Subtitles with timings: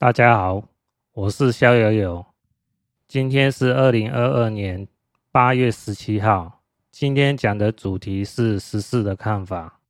[0.00, 0.66] 大家好，
[1.12, 2.24] 我是肖友友。
[3.06, 4.88] 今天是二零二二年
[5.30, 6.62] 八月十七号。
[6.90, 9.80] 今天讲的主题是时事的看法。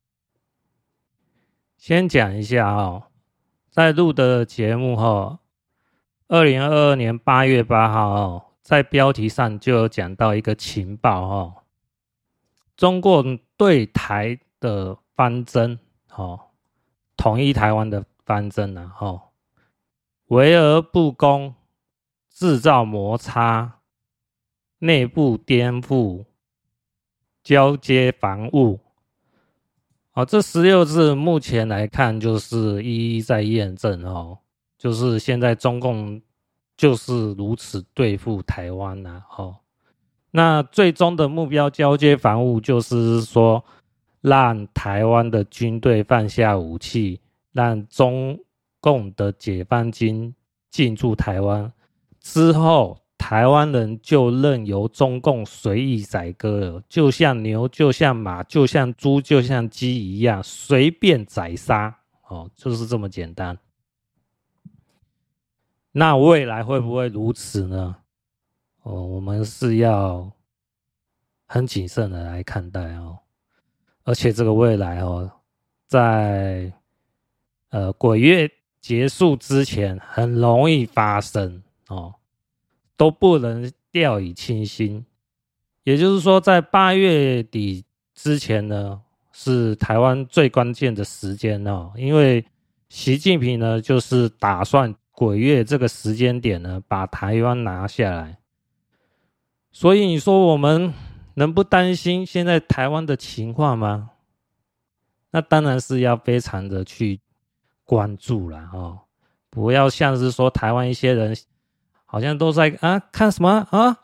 [1.76, 3.04] 先讲一下哦，
[3.70, 5.38] 在录的节目后，
[6.26, 11.54] 二零二二年八月八号哦，在标题上就有讲到一个情报哦，
[12.76, 15.78] 中共对台的方针
[16.16, 16.48] 哦。
[17.16, 19.29] 统一台湾的方针，然后
[20.30, 21.54] 围而不攻，
[22.28, 23.80] 制造摩擦，
[24.78, 26.24] 内部颠覆，
[27.44, 28.80] 交接防务。
[30.10, 34.38] 好，这十六字目前来看，就是一一在验证哦，
[34.76, 36.20] 就是现在中共
[36.76, 39.22] 就是如此对付台湾呐。
[39.36, 39.56] 哦，
[40.30, 43.64] 那最终的目标交接防务，就是说。
[44.22, 47.22] 让台湾的军队放下武器，
[47.52, 48.38] 让中
[48.80, 50.34] 共的解放军
[50.70, 51.72] 进驻台湾
[52.20, 61.98] 之后，台湾人就任由中共随意宰割了，就像牛，就像马，就像猪，就像鸡一样，随便宰杀。
[62.28, 63.58] 哦，就是这么简单。
[65.92, 67.96] 那未来会不会如此呢？
[68.82, 70.30] 哦，我们是要
[71.46, 73.18] 很谨慎的来看待哦。
[74.04, 75.30] 而且这个未来哦，
[75.86, 76.72] 在
[77.70, 78.48] 呃鬼月
[78.80, 82.14] 结束之前很容易发生哦，
[82.96, 85.04] 都不能掉以轻心。
[85.84, 89.00] 也就是说，在八月底之前呢，
[89.32, 92.44] 是台湾最关键的时间哦，因为
[92.88, 98.38] 习近平呢就是打算鬼月这个时间点呢把台湾拿下来。
[99.70, 100.92] 所以你说我们。
[101.34, 104.10] 能不担心现在台湾的情况吗？
[105.30, 107.20] 那当然是要非常的去
[107.90, 109.00] 关注了哦，
[109.50, 111.36] 不要像是说台湾一些人
[112.06, 113.66] 好像都在啊看什么？
[113.72, 113.98] 啊？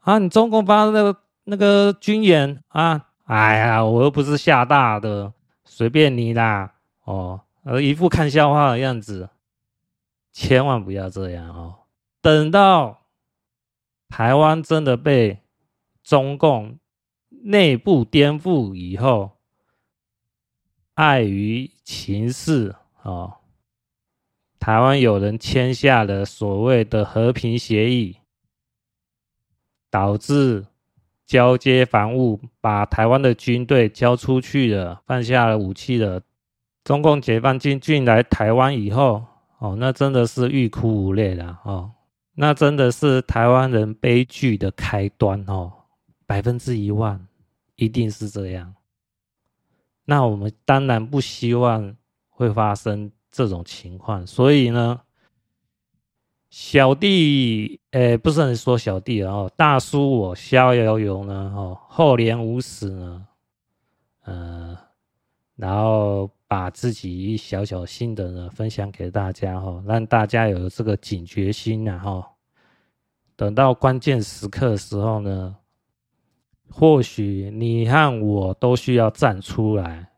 [0.00, 5.32] 啊，你中共发的那个那个军演啊，哎呀，我又不是吓大的，
[5.64, 6.74] 随便你啦
[7.04, 9.30] 哦，呃，一副看笑话的样子，
[10.30, 11.76] 千万不要这样哦，
[12.20, 13.06] 等到
[14.10, 15.38] 台湾真的被。
[16.02, 16.78] 中共
[17.28, 19.32] 内部颠覆以后，
[20.94, 23.34] 碍于情势哦，
[24.58, 28.18] 台湾有人签下了所谓的和平协议，
[29.90, 30.66] 导致
[31.26, 36.22] 交接防务，把台湾的军队交出去了，放下了武器了。
[36.82, 39.24] 中共解放军进来台湾以后，
[39.58, 41.92] 哦，那真的是欲哭无泪了哦，
[42.34, 45.72] 那真的是台湾人悲剧的开端哦。
[46.26, 47.26] 百分之一万，
[47.74, 48.74] 一定是这样。
[50.04, 51.96] 那我们当然不希望
[52.40, 55.00] 会发生这种情况，所以呢，
[56.48, 63.26] 小弟，诶，不是很说小弟哦，大叔我逍遥游呢，哦，厚颜无耻呢，
[64.24, 64.78] 呃，
[65.56, 72.24] 然后把自己一小小心得呢分享给大家哈，让大家有这个警觉心然后，
[73.36, 75.56] 等到关键时刻的时候呢。
[76.72, 80.08] 或许你和我都需要站出来，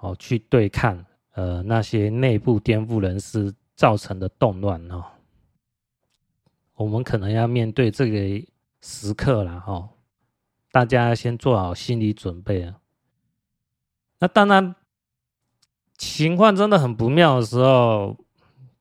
[0.00, 1.04] 哦，去对抗
[1.38, 5.04] 呃那些内部颠覆人士造成的动乱哦。
[6.74, 8.44] 我们可能要面对这个
[8.80, 9.88] 时刻了哈，
[10.72, 12.80] 大家先做好心理准备啊。
[14.18, 14.74] 那当然，
[15.96, 18.16] 情况真的很不妙的时候，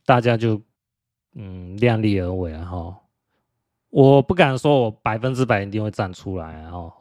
[0.03, 0.59] 大家就
[1.33, 3.01] 嗯量力而为啊哈。
[3.91, 6.71] 我不敢说我百分之百一定会站出来啊。
[6.73, 6.91] 我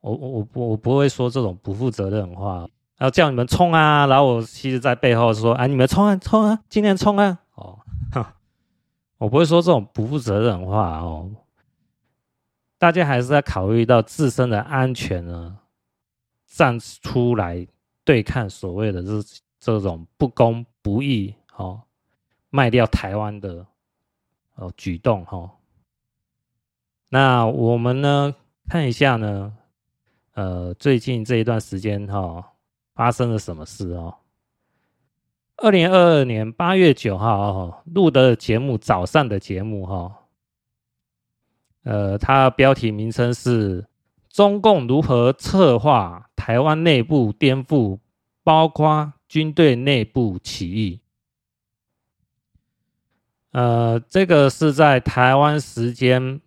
[0.00, 2.68] 我我我不会说这种不负责任的话，
[3.02, 7.80] 然后叫你们冲啊，然后我其实在背后说，哎，你们冲啊冲啊，今天冲啊，哦，
[9.18, 11.28] 我不会说这种不负责任的话哦。
[12.78, 15.58] 大家还是要考虑到自身的安全呢，
[16.46, 17.66] 站出来
[18.04, 19.10] 对抗所谓的这
[19.58, 21.82] 这种不公不义哦，
[22.50, 23.66] 卖掉台湾的
[24.54, 25.50] 哦举动哈。
[27.08, 28.32] 那我们呢，
[28.68, 29.52] 看一下呢。
[30.34, 32.44] 呃，最近这一段时间哈、哦，
[32.94, 34.14] 发生了什么事哦？
[35.56, 40.14] 二零二二年八月九号哦，录的节目早上的节目哈、哦，
[41.84, 43.86] 呃，它标题名称是
[44.28, 47.98] “中共如何策划台湾内部颠覆，
[48.42, 51.00] 包括军队内部起义”。
[53.52, 56.40] 呃，这个是在台湾时间。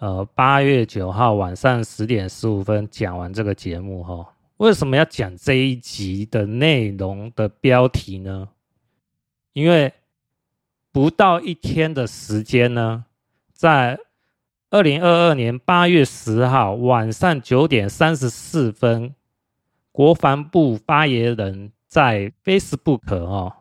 [0.00, 8.50] 呃，八月九号晚上十点十五分讲完这个节目哈，为什么要讲这一集的内容的标题呢？
[9.52, 9.92] 因为
[10.92, 13.04] 不到一天的时间呢，
[13.52, 13.98] 在
[14.70, 19.14] 二零二二年八月十号晚上九点三十四分，
[19.92, 23.54] 国防部发言人在 Facebook 哦，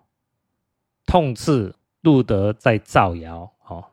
[1.06, 3.86] 痛斥路德在造谣哦。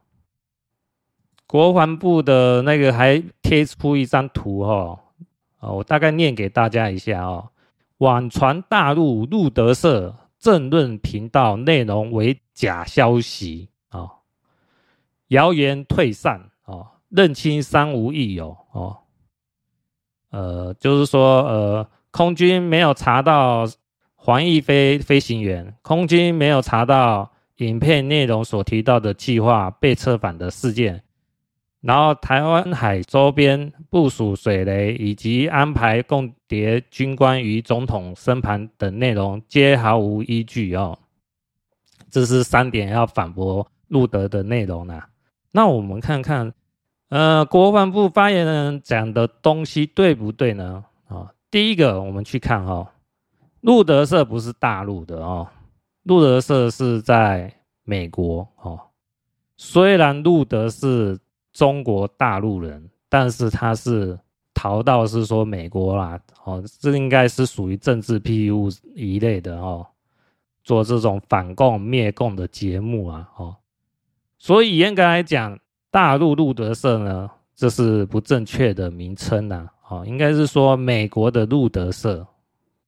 [1.47, 4.99] 国防部的那个还贴出一张图哦，
[5.72, 7.49] 我大概念给大家一下哦。
[7.99, 14.11] 网传大陆路德社政论频道内容为假消息啊，
[15.28, 18.99] 谣言退散啊，认清三无益有哦。
[20.31, 23.64] 呃，就是说，呃，空军没有查到
[24.17, 31.02] 黄逸飞飞行员，空军没有查到影片内容所提到的计划被策反的事件。
[31.86, 40.98] 然后，台湾海周边部署水雷以及安排共谍军官于总统身旁等内容，皆毫无依据哦。
[42.08, 45.08] 这是三点要反驳路德的内容呢、啊。
[45.50, 46.54] 那我们看看，
[47.10, 50.86] 呃，国防部发言人讲的东西对不对呢？
[51.08, 52.88] 啊、第一个，我们去看哈、哦，
[53.60, 55.46] 路德社不是大陆的哦，
[56.04, 57.52] 路德社是在
[57.82, 58.81] 美国哦。
[59.58, 61.19] 虽然路德是。
[61.55, 64.19] 中国大陆人，但是他是
[64.53, 69.87] 逃到是说美国啦，哦，这应该是属于政治庇护一类的哦，
[70.65, 73.56] 做这种反共灭共的节目啊，哦，
[74.37, 75.56] 所以严格来讲，
[75.93, 82.27] 大陆路德社呢，这是不正确的名称呐，哦，应该是说美国的路德社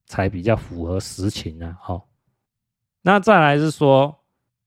[0.07, 2.01] 才比较符合实情啊，哦，
[3.01, 4.13] 那再来是说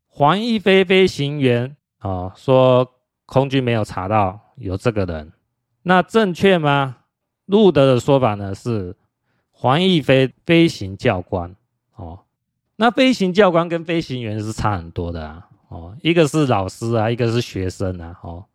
[0.06, 2.90] 黄一飞飞行员啊，说。
[3.30, 5.32] 空军没有查到有这个人，
[5.82, 6.96] 那正确吗？
[7.46, 8.96] 路德的说法呢是
[9.52, 11.54] 黄逸飞飞行教官。
[11.94, 12.24] 哦，
[12.74, 15.46] 那飞行教官跟飞行员是差很多的啊。
[15.68, 18.18] 哦，一个是老师啊，一个是学生啊。
[18.22, 18.46] 哦，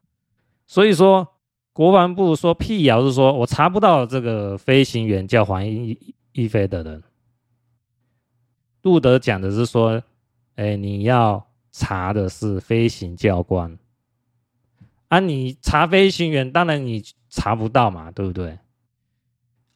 [0.67, 1.25] 所以说
[1.71, 5.97] 国防部说辟谣是说我查不到这个飞行员叫黄逸
[6.33, 7.01] 逸飞的人，
[8.81, 10.03] 路德讲的是说，
[10.55, 13.79] 哎，你要查的是飞行教官。
[15.07, 18.57] 啊，你查飞行员，当然你查不到嘛，对不对？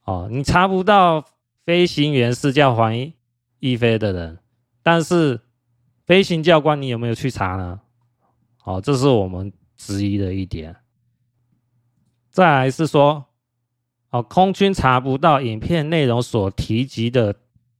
[0.05, 1.23] 哦，你查不到
[1.65, 2.91] 飞行员是叫黄
[3.59, 4.39] 一飞的人，
[4.81, 5.39] 但是
[6.05, 7.79] 飞行教官你有没有去查呢？
[8.63, 10.75] 哦，这是我们质疑的一点。
[12.31, 13.25] 再来是说，
[14.09, 17.35] 哦，空军查不到影片内容所提及的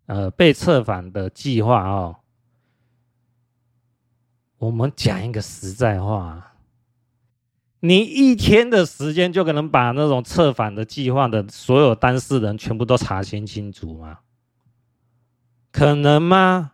[0.06, 2.18] 呃被策反的计划哦。
[4.58, 6.49] 我们讲一个实在话。
[7.82, 14.20] 你一天的时间就可能把那种策反的计划的所有当事人全部都查清清楚吗？
[15.72, 16.74] 可能吗？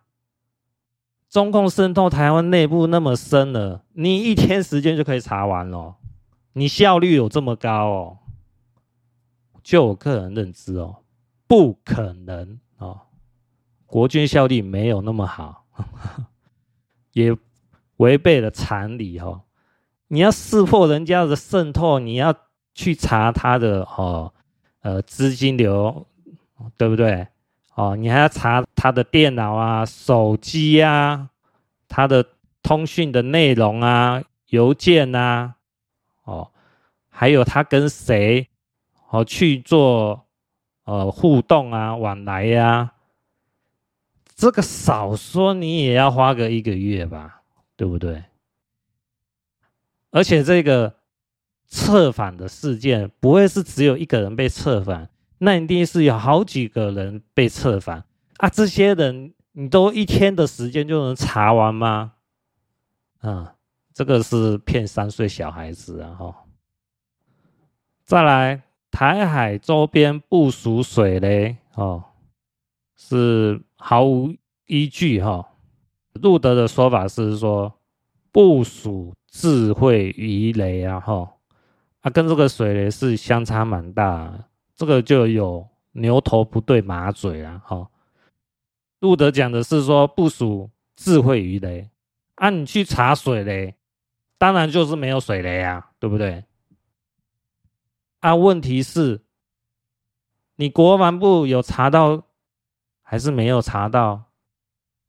[1.29, 5.97] 中共渗透台湾内部那么深了，你一天时间就可以查完了？
[6.53, 8.17] 你效率有这么高哦？
[9.61, 11.03] 就我个人认知哦，
[11.45, 13.01] 不可能哦。
[13.85, 15.65] 国军效率没有那么好，
[17.13, 17.35] 也
[17.97, 19.41] 违背了常理哦。
[20.07, 22.35] 你要识破人家的渗透，你要
[22.73, 24.33] 去查他的哦，
[24.81, 26.05] 呃，资金流，
[26.77, 27.27] 对不对？
[27.73, 31.29] 哦，你还要查他的电脑啊、手机啊、
[31.89, 32.25] 他的
[32.63, 35.55] 通讯的内容啊、邮件啊，
[36.23, 36.51] 哦，
[37.09, 38.47] 还有他跟谁
[39.09, 40.25] 哦去做
[40.85, 42.93] 呃互动啊、往来呀、
[44.35, 47.41] 这个少说你也要花个一个月吧，
[47.75, 48.23] 对不对？
[50.15, 50.95] 而且这个
[51.67, 58.05] 策反的事件不会是只有一个人被策反，那一定是有好几个人被策反
[58.37, 58.47] 啊！
[58.47, 62.13] 这些人你都一天的时间就能查完吗？
[63.19, 63.55] 啊，
[63.93, 66.15] 这个是骗三岁小孩子啊！
[66.17, 66.45] 哈，
[68.05, 72.01] 再来，台海周边部署水雷哦，
[72.95, 74.33] 是毫无
[74.67, 75.45] 依据哈。
[76.13, 77.77] 路德的说法是说
[78.31, 79.13] 部署。
[79.37, 81.29] 智慧鱼雷啊，哈，
[81.99, 84.33] 啊，跟这个水雷是相差蛮大，
[84.77, 87.91] 这个就有牛头不对马嘴啊，哈。
[88.99, 91.89] 路德讲的是说部署智慧鱼雷，
[92.35, 93.75] 啊，你去查水雷，
[94.37, 96.45] 当然就是没有水雷啊，对不对？
[98.21, 99.21] 啊，问题是，
[100.55, 102.23] 你国防部有查到
[103.01, 104.31] 还是没有查到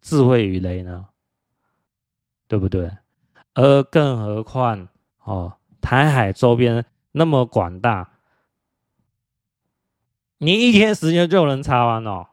[0.01, 1.07] 智慧鱼雷呢？
[2.49, 2.91] 对不对？
[3.57, 4.87] 而更何况
[5.25, 8.11] 哦，台海周边那么广大，
[10.37, 12.27] 你一天时间就能查完哦？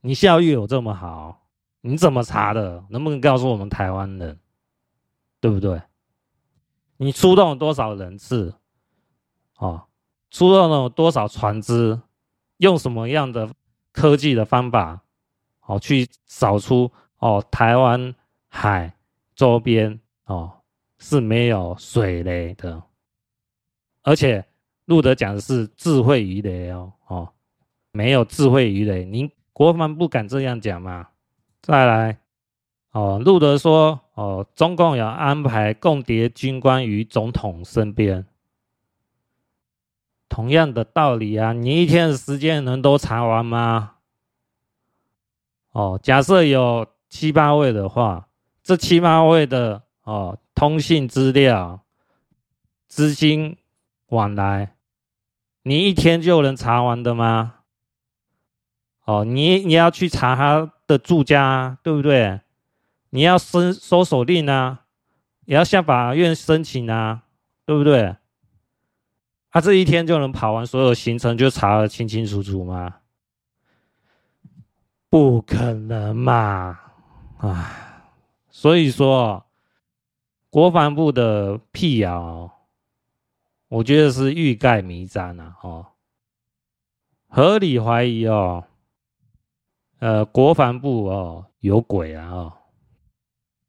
[0.00, 1.46] 你效率有这么好？
[1.82, 2.82] 你怎么查的？
[2.88, 4.40] 能不能告诉我们台湾人？
[5.40, 5.82] 对不对？
[6.96, 8.54] 你出动了多少人次？
[9.58, 9.88] 哦，
[10.30, 12.00] 出动了多少船只？
[12.56, 13.50] 用什么样的
[13.92, 15.02] 科技的方法？
[15.66, 18.14] 哦，去扫出哦台湾
[18.48, 18.96] 海
[19.34, 20.52] 周边哦
[20.98, 22.80] 是没有水雷的，
[24.02, 24.44] 而且
[24.84, 27.32] 路德讲的是智慧鱼雷哦哦，
[27.90, 31.08] 没有智慧鱼雷，您国防不敢这样讲吗？
[31.60, 32.18] 再来。
[32.92, 38.26] 哦，路德说：“哦，中共有安排共谍军官于总统身边。
[40.28, 43.94] 同样的道理啊，你一天的时间能都查完吗？
[45.70, 48.28] 哦，假设有七八位的话，
[48.62, 51.82] 这七八位的哦通信资料、
[52.88, 53.56] 资金
[54.08, 54.74] 往来，
[55.62, 57.54] 你一天就能查完的吗？
[59.04, 62.40] 哦，你你要去查他的住家，对不对？”
[63.12, 64.86] 你要申搜索令啊，
[65.44, 67.22] 也要向法院申请啊，
[67.64, 68.16] 对不对？
[69.50, 72.96] 他、啊、这一天就能跑完所有行程，就查得清清楚楚吗？
[75.08, 76.78] 不可能嘛！
[77.38, 78.04] 啊，
[78.48, 79.44] 所以说，
[80.50, 82.50] 国防部的辟谣，
[83.68, 85.56] 我觉得是欲盖弥彰啊！
[85.62, 85.86] 哦，
[87.28, 88.64] 合理怀疑哦，
[90.00, 92.28] 呃，国防部哦有鬼啊！
[92.30, 92.52] 哦。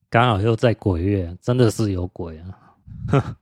[0.10, 2.76] 刚好又在鬼月，真的是有鬼啊！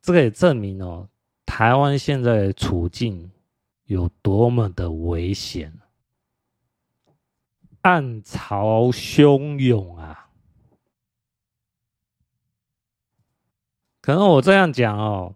[0.00, 1.08] 这个也证明哦，
[1.44, 3.30] 台湾现在的处境
[3.86, 5.72] 有多么的危险，
[7.82, 10.21] 暗潮汹涌啊！
[14.02, 15.34] 可能我这样讲哦，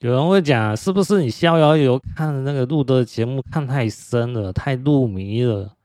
[0.00, 5.76] 有人会讲，是不是你逍遥游看的那个路德的节目看太深了，太入迷了？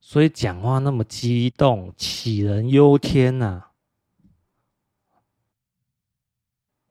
[0.00, 3.70] 所以讲话那么激动，杞人忧天呐、啊！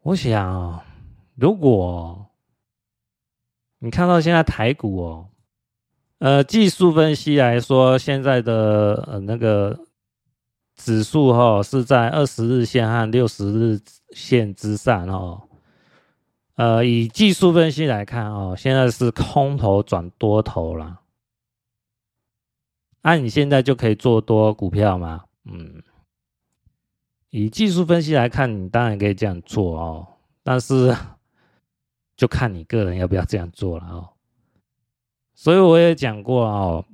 [0.04, 0.84] 我想，
[1.36, 2.28] 如果
[3.80, 5.30] 你看到现在台股哦，
[6.20, 9.80] 呃，技术分析来说，现在的呃那个
[10.84, 13.80] 指数哈是在二十日线和六十日
[14.12, 15.44] 线之上哦。
[16.56, 21.00] 呃，以技术分析来看哦，现在是空头转多头了。
[23.04, 25.24] 那、你现在就可以做多股票吗？
[25.46, 25.82] 嗯，
[27.30, 30.08] 以技术分析来看，你当然可以这样做哦，
[30.44, 30.96] 但是
[32.16, 34.10] 就看你个人要不要这样做了哦。
[35.34, 36.86] 所以我也讲过哦，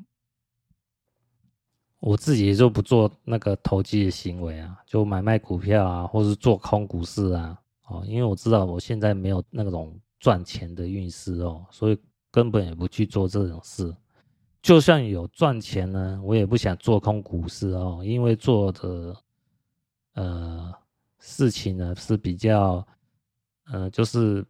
[2.00, 11.98] 我自己就不做那个投机的行为啊，就买卖股票啊，或是做空股市啊，哦，因为我知道我现在没有那种赚钱的运势哦，所以
[12.32, 13.94] 根本也不去做这种事。
[14.62, 19.16] 就算有赚钱呢，我也不想做空股市哦，因为做的
[20.14, 20.74] 呃
[21.20, 22.86] 事情呢是比较
[23.72, 24.46] 呃，就是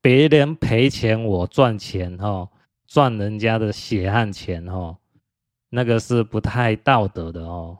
[0.00, 2.48] 别人赔钱我赚钱哦，
[2.86, 4.96] 赚人家的血汗钱哦，
[5.74, 7.76] 那个是不太道德的哦，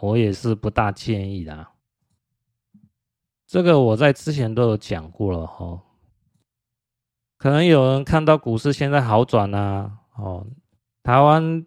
[0.00, 1.66] 我也是不大建议的。
[3.48, 5.80] 这个我在之前都有讲过了哦，
[7.36, 10.46] 可能有人看到股市现在好转啊，哦。
[11.02, 11.66] 台湾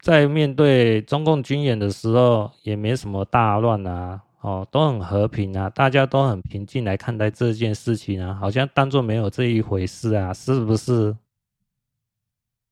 [0.00, 11.16] 在面对中共军演的时候，也没什么大乱啊，哦，都很和平啊，大家都很平静来看待这件事情啊，好像当作没有这一回事啊，是不是？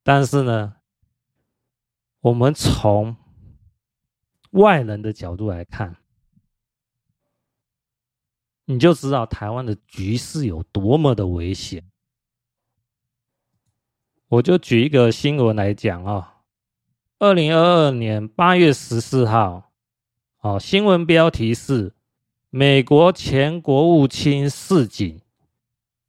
[0.04, 0.74] 但是呢，
[2.22, 3.16] 我们从
[4.52, 5.96] 外人的角度来看，
[8.64, 11.84] 你就知道台湾的局势有多么的危险。
[14.28, 16.42] 我就举一个新闻来讲啊，
[17.18, 19.72] 二零二二年八月十四号，
[20.38, 21.92] 哦，新闻标题是
[22.50, 25.20] 美国前国务卿示警，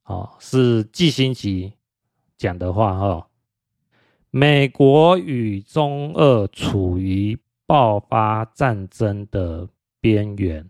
[0.04, 1.74] 哦，是季新吉
[2.36, 3.28] 讲的话哈，
[4.36, 9.68] 美国与中俄处于爆发战争的
[10.00, 10.68] 边缘。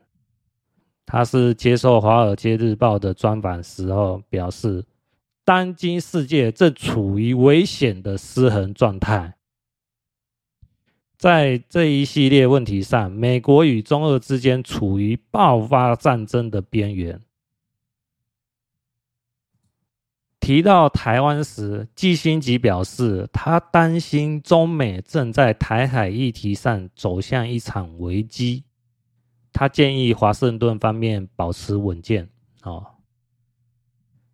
[1.06, 4.84] 他是接受《华尔街日报》的专访时候表示。
[5.46, 9.34] 当今世界正处于危险的失衡状态，
[11.18, 17.20] 在这一系列问题上，美国与中俄之间处于爆发战争的边缘。
[20.44, 28.62] 提到台湾时，季新吉表示，他担心中美正在台海议题上走向一场危机。
[29.54, 32.28] 他建议华盛顿方面保持稳健。
[32.62, 32.84] 哦。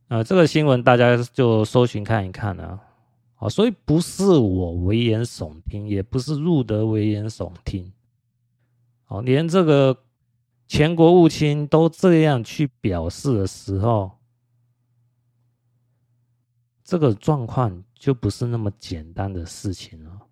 [0.09, 2.81] 呃，这个新闻大家就搜寻看一看啊，
[3.37, 7.93] 啊，所以不是我危言耸听，也不是入德危言耸听，
[9.07, 9.97] 哦，连这个
[10.67, 14.11] 前国务卿都这样去表示的时候，
[16.91, 20.23] 这个状况就不是那么简单的事情了。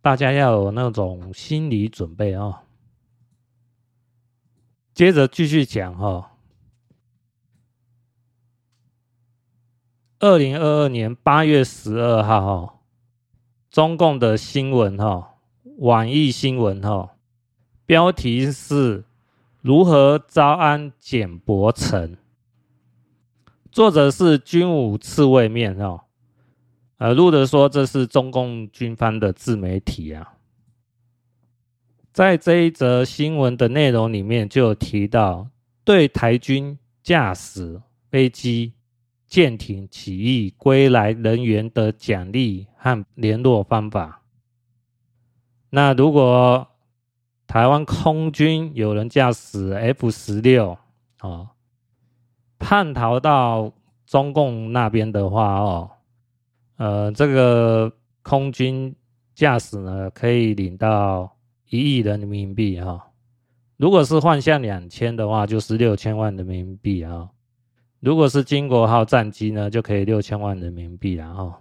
[0.00, 2.60] 大家要有那种心理准备哦。
[4.94, 6.36] 接着继续讲哈，
[10.20, 12.74] 二零二二年八月十二号哈，
[13.72, 15.34] 中共的新闻哈，
[15.78, 17.16] 网易新闻哈，
[17.84, 19.04] 标题是
[19.62, 22.16] 如何招安简伯成，
[23.72, 26.00] 作者是军武刺猬面哦。
[26.98, 30.34] 呃，路德说这是中共军方的自媒体啊，
[32.12, 35.48] 在这一则新闻的内容里面就有提到，
[35.82, 38.74] 对台军驾驶飞机、
[39.26, 44.22] 舰艇起义归来人员的奖励和联络方法。
[45.70, 46.68] 那如果
[47.46, 50.76] 台湾空军有人驾驶 F 十六
[51.22, 51.48] 哦，
[52.60, 53.72] 叛逃到
[54.06, 55.90] 中共那边的话哦。
[56.76, 58.94] 呃，这个空军
[59.34, 61.30] 驾驶呢，可以领到
[61.68, 63.06] 一亿人民币哈、
[63.76, 67.28] 如果是换向两千的话，就是六千万人民币啊、
[68.00, 71.52] 如果是金国号战机呢，就可以六千万人民币然后、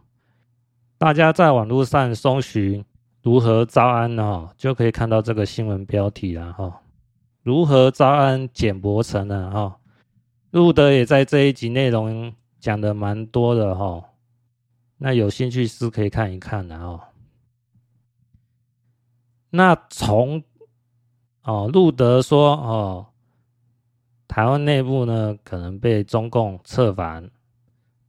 [0.97, 2.83] 大家在网络上搜寻
[3.21, 6.81] 如何招安呢、就可以看到这个新闻标题了哈、
[7.43, 9.51] 如何招安简伯成呢？
[9.53, 9.78] 哈、
[10.51, 13.85] 路德也在这一集内容讲的蛮多的哈。
[13.85, 14.05] 哦
[15.01, 16.99] 那有兴趣是可以看一看的哦。
[19.49, 20.43] 那从
[21.43, 23.05] 哦，路德说哦，
[24.27, 27.31] 台湾内部呢可能被中共策反，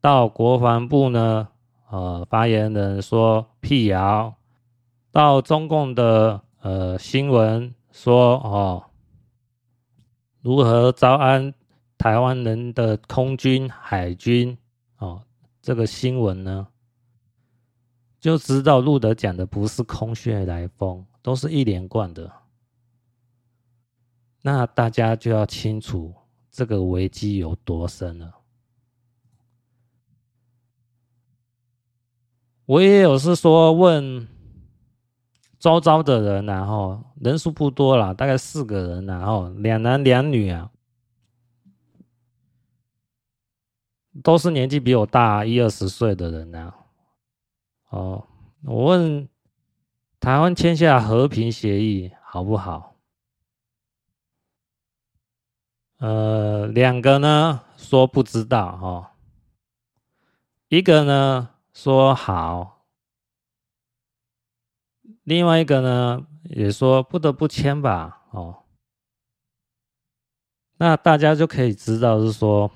[0.01, 1.47] 到国防部呢，
[1.91, 4.35] 呃，发言人说辟谣，
[5.13, 8.85] 到中共的呃新闻说哦，
[10.43, 11.55] 如何招安
[12.01, 14.57] 台湾人的空军、海军
[14.97, 15.23] 哦，
[15.61, 16.67] 这个新闻呢？
[18.19, 22.33] 就知道路德讲的不是空穴来风，都是一连贯的。
[24.41, 26.15] 那大家就要清楚
[26.51, 28.33] 这个危机有多深了。
[32.65, 34.27] 我也有是说问
[35.59, 40.71] 周遭的人，然后人数不多了，大概四个人，然后两男两女啊，
[44.23, 46.75] 都是年纪比我大一二十岁的人啊。
[47.91, 48.27] 哦，
[48.65, 49.29] 我问
[50.21, 52.95] 台湾签下和平协议好不好？
[55.99, 59.11] 呃，两个呢说不知道、哦，
[60.69, 62.87] 一个呢说好，
[65.25, 68.25] 另外一个呢也说不得不签吧。
[68.31, 68.63] 哦，
[70.79, 72.71] 那大家就可以知道是说，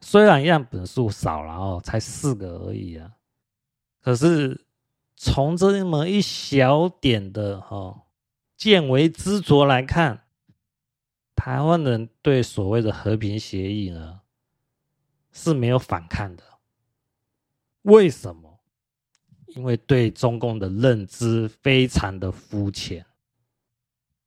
[0.00, 3.12] 虽然样本数少了哦，才四个而已啊。
[4.02, 4.66] 可是，
[5.16, 8.06] 从这么一小点的哈
[8.56, 10.24] 见微知著来看，
[11.34, 14.20] 台湾人对所谓的和平协议呢
[15.32, 16.42] 是没有反抗的。
[17.82, 18.60] 为什么？
[19.48, 23.04] 因为对中共的认知非常的肤浅。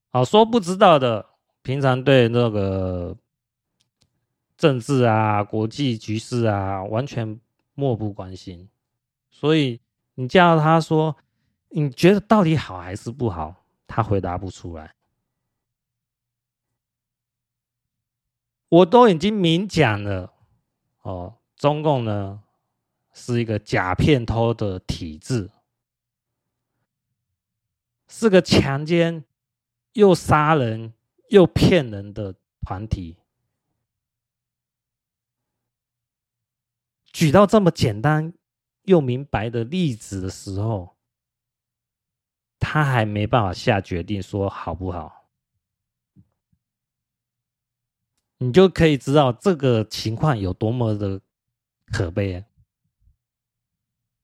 [0.10, 1.26] 好，说不知道的，
[1.62, 3.16] 平常对那个
[4.64, 7.38] 政治啊、国际局势啊，完全
[7.74, 8.70] 漠不关心。
[9.30, 9.82] 所以
[10.16, 11.18] 你叫他说，
[11.68, 13.66] 你觉得到底好还是不好？
[13.86, 14.96] 他回答不出来。
[18.70, 20.32] 我都已经明讲了，
[21.02, 22.42] 哦，中共呢
[23.12, 25.52] 是一个假骗偷的体制，
[28.08, 29.26] 是个强奸
[29.92, 30.94] 又杀人
[31.28, 33.18] 又骗人的团体。
[37.14, 38.34] 举到这么简单。
[38.86, 40.98] 又明白的例子的时候，
[42.60, 45.30] 他还没办法下决定说好不好，
[48.40, 51.22] 你就可以知道这个情况有多么的
[51.94, 52.44] 可悲。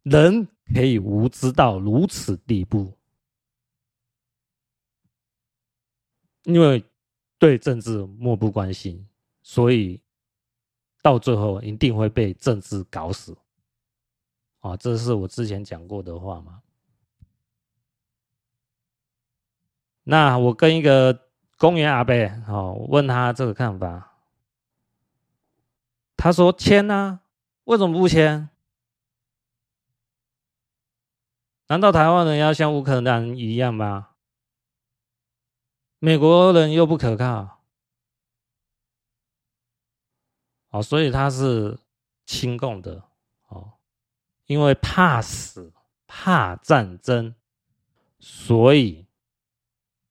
[0.04, 2.98] 人可以无知到如此地步，
[6.44, 6.84] 因为
[7.38, 9.08] 对政治漠不关心，
[9.42, 10.02] 所以
[11.02, 13.38] 到最后一定会被政治搞死。
[14.60, 16.62] 啊，这是我之前讲过的话吗？
[20.04, 22.14] 那我跟一个公园阿伯，
[22.48, 24.18] 哦，问他这个看法，
[26.18, 27.22] 他说签啊，
[27.66, 28.50] 为什么不签？
[31.68, 34.10] 难道台湾人要像乌克兰一样吗？
[36.00, 37.59] 美国人又不可靠，
[40.70, 41.78] 哦，所以他是
[42.26, 43.04] 亲共的
[43.48, 43.74] 哦，
[44.46, 45.74] 因为怕死、
[46.06, 47.34] 怕战争，
[48.20, 49.06] 所以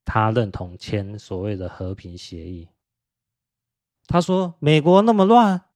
[0.04, 2.68] 他认同签所谓的和平协议。
[4.06, 5.66] 他说：“美国那么乱，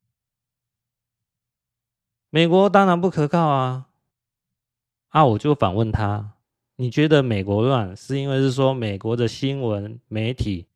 [2.31, 3.89] 美国当然不可靠啊！”
[5.11, 6.33] 啊，我就反问他。
[6.77, 10.67] 你觉得美国乱是因为是说美国的新闻媒体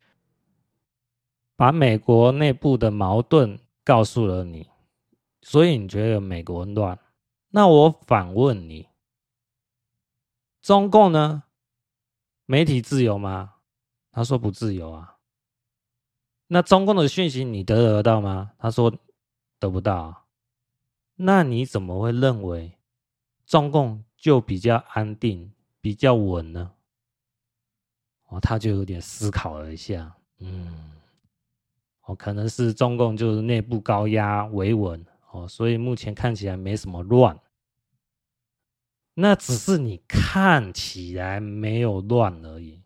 [1.57, 4.69] 把美国内部的矛盾告诉了你，
[5.43, 6.99] 所以你觉得美国乱？
[7.51, 8.89] 那我反问你，
[10.61, 11.45] 中共呢？
[12.47, 13.55] 媒体自由吗？
[14.11, 15.19] 他说不自由啊。
[16.49, 18.53] 那中共的讯息你得得到吗？
[18.59, 18.93] 他说
[19.61, 20.27] 得不到。
[21.15, 22.77] 那你怎么会认为
[23.47, 25.53] 中共就比较安定？
[25.81, 26.73] 比较稳呢，
[28.25, 30.96] 哦，他就有点思考了一下，嗯，
[32.07, 37.39] 哦，可能是中共就是内部高压维稳，哦，所以目前看起来没什么乱，
[39.15, 42.83] 那只是你看起来没有乱而已，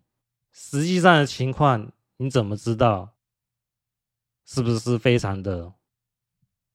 [0.53, 3.15] 实际上的情况你怎么知道？
[4.47, 5.73] 是不是非常的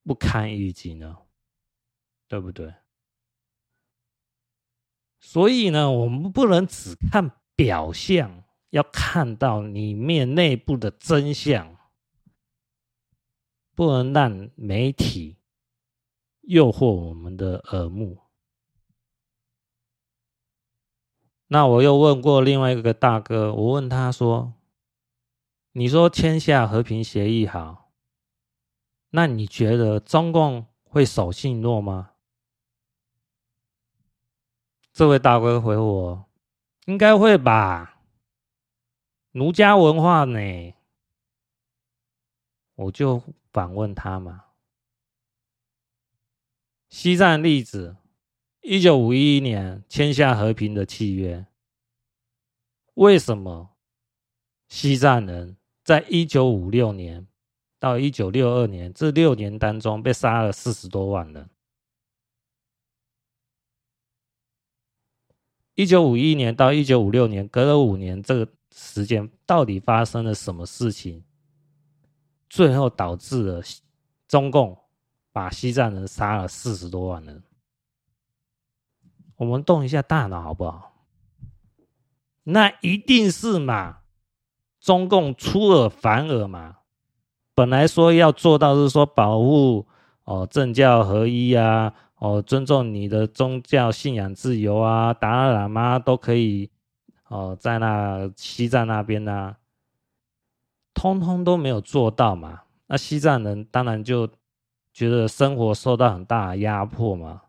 [0.04, 1.18] 不堪一击呢？
[2.28, 2.74] 对不对？
[5.20, 11.75] 所以呢，我们不能只看表象，要看到里面内部的真相，
[13.76, 15.38] 不能让媒体
[16.42, 18.20] 诱惑我们的耳目。
[21.48, 24.54] 那我又问过另外一个大哥，我问他说
[25.74, 27.92] ：“你说签下和平协议好，
[29.10, 32.14] 那你觉得中共会守信诺吗？”
[34.92, 36.26] 这位大哥回我
[36.88, 38.02] ：“应该会吧，
[39.32, 40.40] 儒家文化呢？”
[42.76, 44.46] 我就反问他嘛
[46.90, 47.96] ：“西藏例子，
[48.62, 51.46] 一九五一年签下和平的契约，
[52.96, 53.76] 为什么
[54.68, 57.28] 西藏人在一九五六年
[57.80, 61.50] 到一九六二年这六年当中被杀了四十多万人？”
[65.76, 71.22] 一九五一年到一九五六年，隔了五年，这个时间到底发生了什么事情？
[72.56, 73.62] 最后导致了
[74.30, 74.78] 中共
[75.34, 77.44] 把西藏人杀了四十多万人。
[79.36, 80.94] 我们动一下大脑好不好？
[82.44, 83.98] 那一定是嘛，
[84.80, 86.78] 中共出尔反尔嘛。
[87.54, 89.86] 本来说要做到是说保护
[90.24, 91.94] 哦政教合一啊。
[92.16, 96.72] 哦，尊重你的宗教信仰自由啊，达赖喇嘛都可以
[97.28, 99.58] 哦，在那西藏那边呢、啊，
[100.96, 102.64] 通通都没有做到嘛。
[102.88, 104.28] 那西藏人当然就
[104.92, 107.44] 觉得生活受到很大的压迫嘛，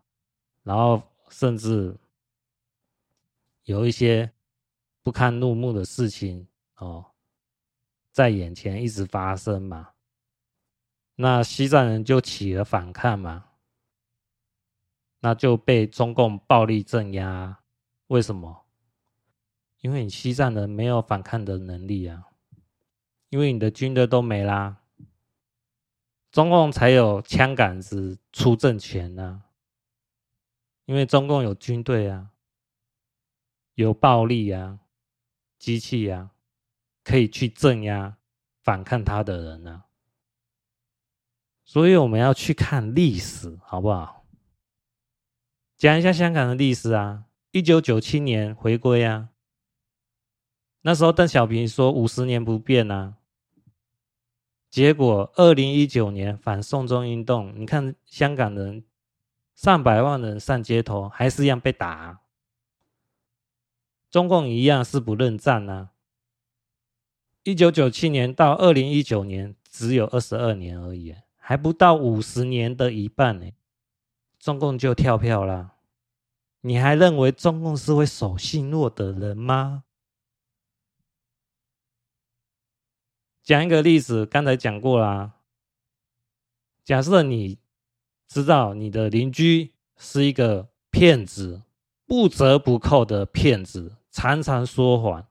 [0.61, 1.97] 然后甚至
[3.63, 4.31] 有一些
[5.01, 7.05] 不堪入目的事情哦，
[8.11, 9.89] 在眼前一直发生嘛。
[11.15, 13.45] 那西藏人就起了反抗嘛。
[15.19, 17.57] 那就被中共暴力镇压，
[18.05, 18.65] 为什么？
[19.81, 22.26] 因为你西藏人没有反抗的能力啊，
[23.29, 24.77] 因为你的军队都没啦，
[26.31, 29.43] 中共才有枪杆子出政权呢。
[30.85, 32.29] 因为中共有军队啊，
[33.73, 34.79] 有暴力啊，
[35.59, 36.31] 机器啊，
[37.03, 38.17] 可以去镇压
[38.61, 39.83] 反抗他的人呢。
[41.65, 44.25] 所以我们要去看历史，好不好？
[45.77, 49.27] 讲一下香港的历史啊，一九九七年回归啊，
[50.83, 53.16] 那时候邓小平说五十年不变啊，
[54.77, 58.83] 结果二零一九年反送中运动，你看香港人
[59.55, 62.21] 上百万人上街头，还是一样被打啊，
[64.11, 65.93] 中共一样是不认账啊，
[67.41, 73.49] 一九九七年到二零一九年只有二十二年而已，还不到五十年的一半呢。
[74.37, 75.73] 中共就跳票了，
[76.61, 79.85] 你还认为中共是会守信诺的人吗？
[83.47, 85.35] 讲一个例子，刚才讲过啦。
[86.83, 87.59] 假设你
[88.27, 91.61] 知道你的邻居是一个骗子，
[92.05, 95.25] 不折不扣的骗子，常常说谎，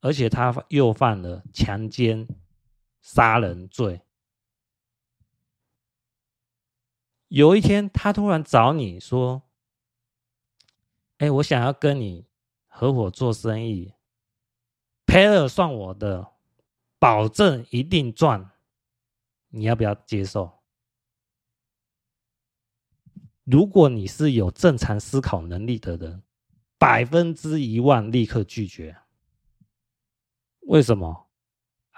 [0.00, 2.28] 而且他又犯了强奸、
[3.00, 4.02] 杀人罪。
[7.26, 9.42] 有一天，他突然找你说
[11.18, 12.26] ：“哎、我想要跟你
[12.68, 13.94] 合伙做生意，
[15.04, 16.28] 赔了算我的，
[16.98, 18.50] 保证一定赚，
[19.48, 20.52] 你要不要接受？
[23.44, 26.22] 如果你是有正常思考能力的人，
[26.78, 28.96] 百分之一万立刻拒绝。
[30.62, 31.28] 为什么？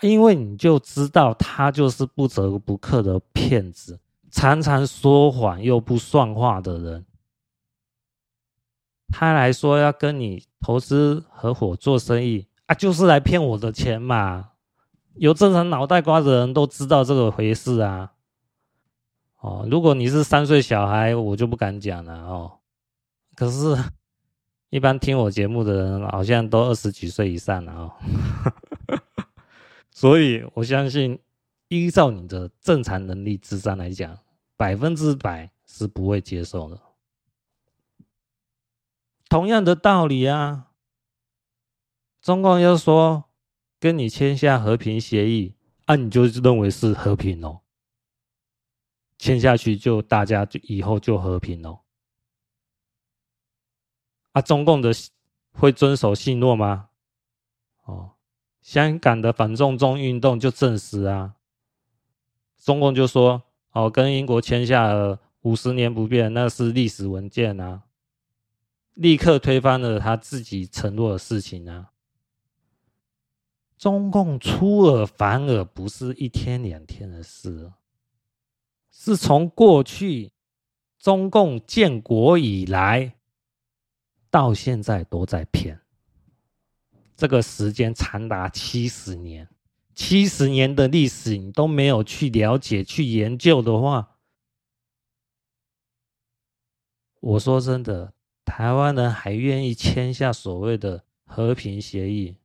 [0.03, 3.99] 因为你就知道他就是不折不扣的骗子，
[4.31, 7.07] 常常说谎又不算话的人。
[9.09, 14.53] 他来说要跟你投资合伙做生意啊，就是来骗我的钱嘛。
[15.19, 18.13] 有正常脑袋瓜的人都知道这个回事啊。
[19.41, 22.59] 哦，如果你是三岁小孩，我就不敢讲了哦。
[23.37, 23.77] 可是，
[24.71, 27.93] 一般听我节目的人好像都二十几岁以上了哦。
[29.91, 31.19] 所以我相信，
[31.69, 34.19] 依照你的正常能力、智商来讲，
[34.57, 36.81] 百分之百是不会接受的。
[39.29, 40.69] 同样的道理啊，
[42.21, 43.28] 中共要说
[43.81, 45.55] 跟你签下和平协议，
[45.87, 47.61] 啊，你就认为是和平哦。
[49.19, 51.81] 签下去就大家就以后就和平了，
[54.31, 54.93] 啊，中共的
[55.53, 56.91] 会遵守信诺吗？
[57.83, 58.13] 哦，
[58.63, 61.35] 香港的反送中运动就证实啊，
[62.63, 67.83] 中共就说哦，跟英国签下了五十年不变，那是历史文件啊，
[68.95, 71.91] 立刻推翻了他自己承诺的事情啊。
[73.79, 77.73] 中共出尔反尔不是一天两天的事。
[78.91, 80.33] 是从过去
[80.99, 83.15] 中共建国以来
[84.29, 85.81] 到现在都在骗，
[87.17, 89.49] 这个时间长达七十年，
[89.95, 94.17] 七十年的历史你都没有去了解、去研究的话，
[97.21, 98.13] 我说真的，
[98.45, 102.37] 台湾人还愿意签下所谓的和平协议，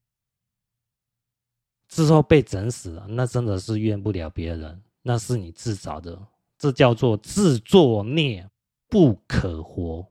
[1.93, 6.19] 之后被整死了，那真的是怨不了别人，那是你自找的。
[6.57, 8.49] 这叫做自作孽
[8.89, 10.07] 不可活。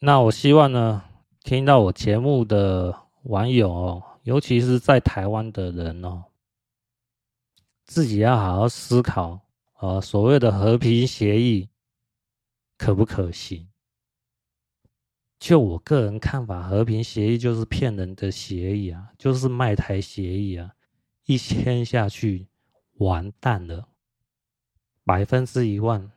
[0.00, 1.04] 那我希望呢，
[1.44, 6.24] 听到我节目的网友哦，尤其是在台湾的人哦，
[7.84, 9.40] 自己要好好思考
[9.74, 11.68] 啊，所谓的和平协议
[12.76, 13.67] 可不可行？
[15.38, 20.72] 就我个人看法，和平协议就是骗人的协议啊，就是卖台协议啊，
[21.26, 22.48] 一签下去
[22.94, 23.88] 完蛋了。
[25.04, 26.10] 百分之一万，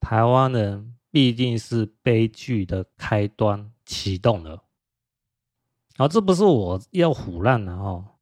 [0.00, 4.64] 台湾人必定是悲剧的开端启动了。
[5.96, 8.16] 好，这不是我要唬烂了哈，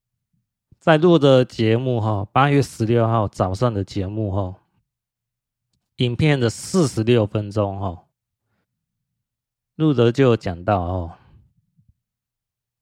[0.80, 4.56] 在录的节目哈，八月十六号早上的节目哈，
[5.96, 8.04] 影片的四十六分钟哈，
[9.80, 11.16] 路德就讲到哦，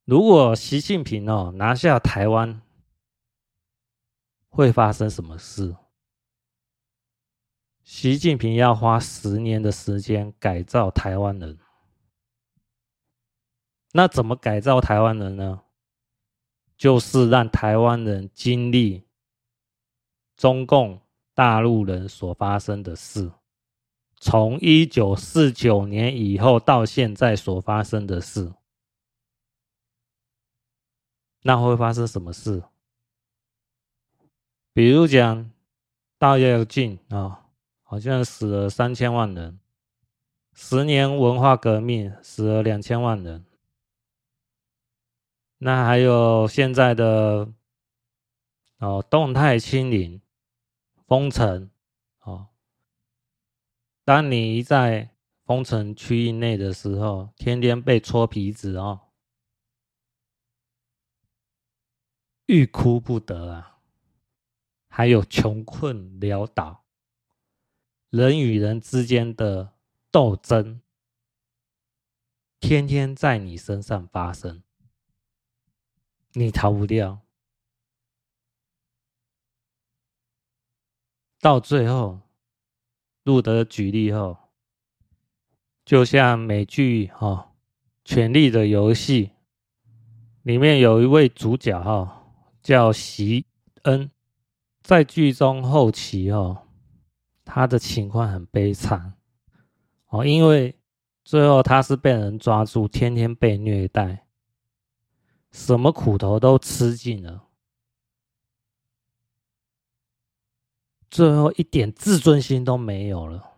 [0.05, 2.61] 如果习近平哦拿下台湾，
[4.49, 5.77] 会发生什么事？
[7.85, 11.57] 习近平要花十年的时间改造台湾人，
[13.93, 15.63] 那怎么改造台湾人呢？
[16.77, 19.07] 就是让台湾人经历
[20.37, 21.01] 中共
[21.33, 23.31] 大陆人所发生的事，
[24.21, 28.53] 从一九四九年以后到现在所发生的事，
[31.43, 32.63] 那会发生什么事？
[34.73, 35.51] 比如讲
[36.19, 37.45] 大跃进啊。
[37.91, 39.59] 好像死了三千万人，
[40.53, 43.47] 十年文化革命死了两千万人，
[45.57, 47.49] 那还有现在的
[48.77, 50.21] 哦动态清零、
[51.07, 51.71] 封城，
[54.09, 59.11] 当你在封城区域内的时候，天天被搓皮子哦，
[62.47, 63.81] 欲哭不得啊，
[64.89, 66.87] 还有穷困潦倒。
[68.09, 69.75] 人与人之间的
[70.11, 70.81] 斗争，
[72.59, 74.63] 天天在你身上发生，
[76.33, 77.21] 你逃不掉。
[81.39, 82.23] 到最后，
[83.29, 84.39] 路德举例后，
[85.85, 87.53] 就像美剧哈
[88.11, 89.27] 《权力的游戏》
[90.45, 92.25] 里面有一位主角哈，
[92.63, 93.45] 叫席
[93.83, 94.11] 恩，
[94.81, 96.65] 在剧中后期哈。
[97.45, 99.13] 他的情况很悲惨。
[100.07, 100.79] 哦，因为
[101.23, 104.27] 最后他是被人抓住，天天被虐待，
[105.51, 107.48] 什么苦头都吃尽了，
[111.11, 113.55] 最后一点自尊心都没有了。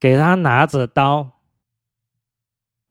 [0.00, 1.40] 给他拿着刀，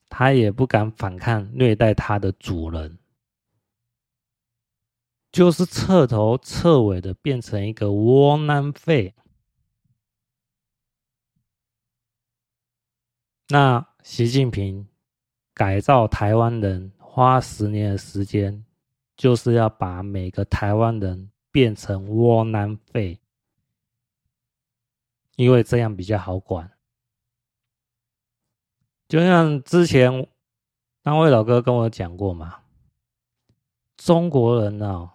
[0.09, 2.99] 他也不敢反抗虐待他的主人，
[5.31, 9.15] 就是彻头彻尾的变成一个窝囊废。
[13.47, 14.85] 那习近平
[15.53, 18.65] 改造台湾人花十年的时间，
[19.15, 23.19] 就是要把每个台湾人变成窝囊废，
[25.37, 26.71] 因为这样比较好管。
[29.07, 30.29] 就像之前
[31.01, 32.59] 那位老哥跟我讲过嘛，
[33.95, 35.09] 中国人呢，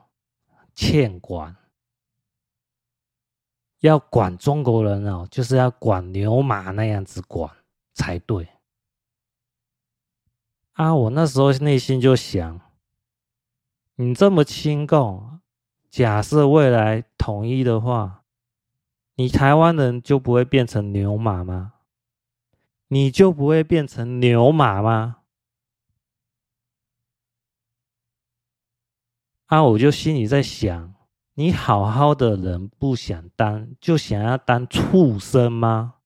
[0.74, 1.54] 欠管，
[3.78, 7.48] 要管中国人哦，就是要管牛马那样子管
[7.94, 8.48] 才对。
[10.72, 12.60] 啊，我那时候内心就想，
[13.94, 15.38] 你这么亲共，
[15.92, 18.24] 假设未来统一的话，
[19.16, 21.74] 你台湾人就不会变成牛马吗？
[22.88, 25.18] 你就不会变成牛马吗？
[29.48, 30.94] 啊，我就心里在想，
[31.34, 35.96] 你好好的人不想当，就想要当畜生吗？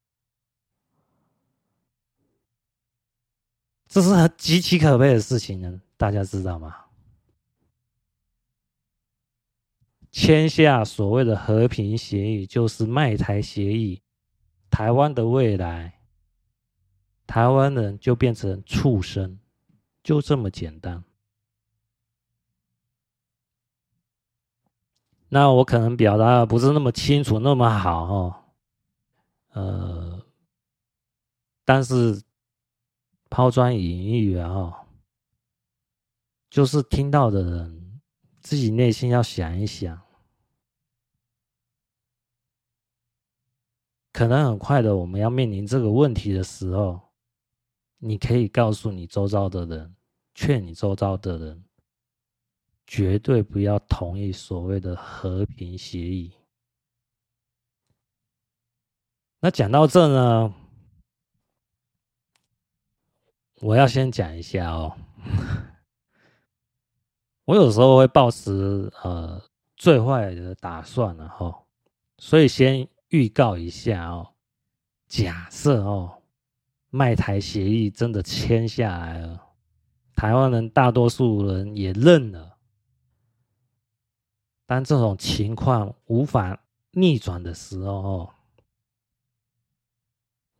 [3.87, 6.86] 这是很极其可悲的事情呢，大家知道吗？
[10.16, 14.00] 签下所谓的和平协议，就是卖台协议，
[14.70, 16.00] 台湾的未来。
[17.26, 19.38] 台湾人就变成畜生，
[20.02, 21.05] 就这么简单。
[25.29, 28.44] 那我可能表达不是那么清楚，那么好哦。
[29.48, 30.22] 呃，
[31.66, 32.22] 但是
[33.29, 34.87] 抛砖引玉啊，
[36.48, 38.00] 就是听到的人
[38.40, 40.00] 自己内心要想一想，
[44.16, 46.98] 可能很快的，我们要面临这个问题的时候。
[47.98, 49.94] 你可以告诉你周遭的人，
[50.35, 51.64] 劝你周遭的人，
[52.87, 56.33] 绝对不要同意所谓的和平协议。
[59.40, 60.55] 那讲到这呢，
[63.61, 64.96] 我要先讲一下哦。
[67.44, 69.42] 我有时候会抱持呃
[69.74, 71.66] 最坏的打算，了哈，
[72.18, 74.35] 所以先预告一下哦。
[75.09, 76.12] 假设哦。
[76.88, 79.42] 卖台协议真的签下来了，
[80.14, 82.57] 台湾人大多数人也认了。
[84.64, 86.59] 当这种情况无法
[86.92, 88.31] 逆转的时候哦，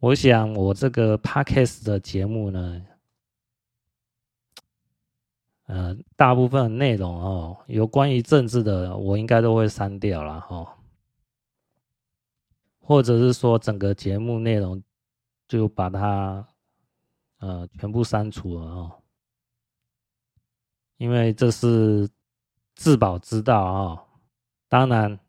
[0.01, 2.83] 我想我这个 Podcast 的节目呢，
[5.67, 10.76] 呃，大部分内容哦，有关于政治的，我应该都会删掉了哈，
[12.87, 14.83] 或者是说整个节目内容。
[15.49, 16.45] 就把它
[17.39, 19.01] 呃全部删除了哦，
[20.97, 22.11] 因为这是
[22.75, 24.05] 自保之道啊。
[24.69, 25.21] 当然，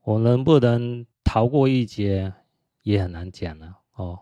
[0.00, 2.34] 我能不能逃过一劫
[2.82, 4.18] 也很难讲了哦。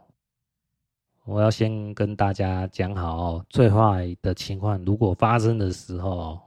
[1.24, 6.38] 我要先跟大家讲好哦，最坏的情况如果发生的时候，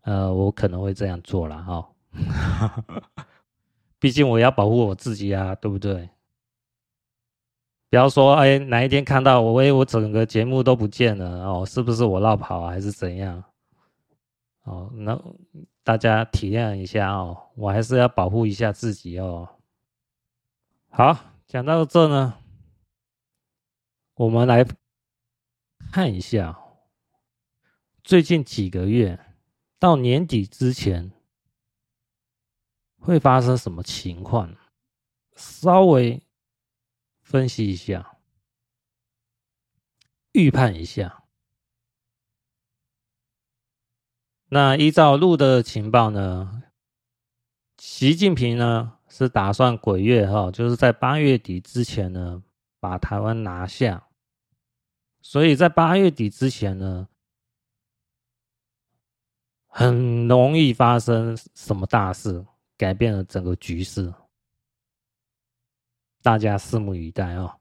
[0.00, 1.90] 呃，我可能会这样做了哈。
[4.04, 6.10] 毕竟我要保护我自己啊，对不对？
[7.88, 13.42] 不要说，哎，哪一天看到我，哎，我整个节目都不见了哦，是不是我落跑还是怎样？
[14.64, 15.18] 哦，那
[15.82, 19.48] 大家体谅一下哦，我还是要保护一下自己哦。
[20.90, 22.34] 好，讲到这呢，
[24.16, 24.66] 我们来
[25.90, 26.58] 看一下
[28.02, 29.18] 最近几个月
[29.78, 31.10] 到年底之前
[33.04, 34.54] 会发生什么情况，
[35.36, 36.20] 稍微。
[37.26, 38.18] 分析一下，
[40.32, 41.24] 预判一下。
[44.50, 46.62] 那依照路的情报呢，
[47.78, 52.42] 习近平呢是打算鬼月哈，就是在八月底之前呢
[52.78, 54.06] 把台湾拿下。
[55.22, 57.08] 所以在八月底之前呢，
[59.66, 62.46] 很容易发生什么大事，
[62.84, 64.12] 改变了整个局势。
[66.20, 67.58] 大家拭目以待哦。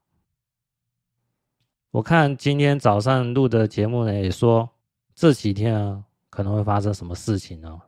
[1.91, 4.69] 我看今天早上录的节目呢，也说
[5.15, 7.81] 这几天啊可能会发生什么事情呢，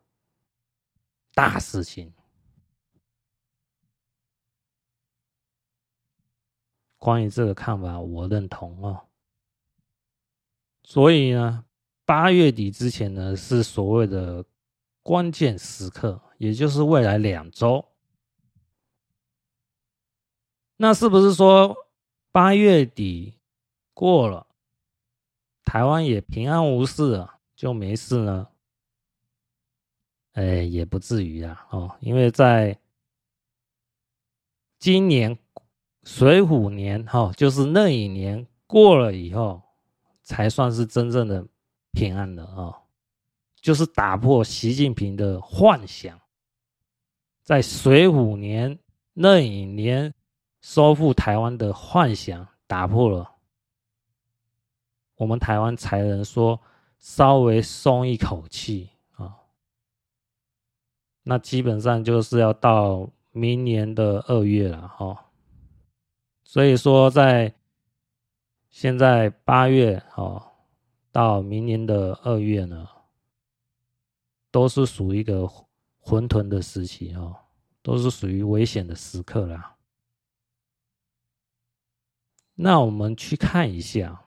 [1.33, 2.13] 大事情。
[6.97, 9.05] 关于这个看法，我认同哦。
[10.86, 11.65] 所以呢，
[12.05, 14.45] 八月底之前呢是所谓的
[15.03, 17.86] 关键时刻，也就是未来两周。
[20.77, 21.75] 那是不是说
[22.31, 23.39] 八月底
[23.93, 24.47] 过了，
[25.63, 28.49] 台湾也平安无事了，就没事呢？
[30.33, 32.77] 哎，也不至于啊哦，因为在
[34.79, 35.39] 今年
[36.03, 39.61] 水虎年哈，就是那一年过了以后，
[40.23, 41.47] 才算是真正的
[41.93, 42.83] 平安的哦，
[43.61, 46.19] 就是打破习近平的幻想，
[47.45, 48.79] 在水虎年
[49.13, 50.11] 那一年
[50.61, 53.35] 收复台湾的幻想打破了，
[55.15, 56.59] 我们台湾才能说
[56.97, 59.37] 稍微松一口气啊。
[61.21, 65.27] 那基本上就是要到明年的二月了哈，
[66.43, 67.53] 所以说在
[68.71, 70.41] 现在八月哦，
[71.11, 72.89] 到明年的二月呢，
[74.49, 75.47] 都是属于一个
[76.05, 77.35] 混沌的时期哦，
[77.81, 79.75] 都是属于危险的时刻啦。
[82.53, 84.23] 那我们去看一下，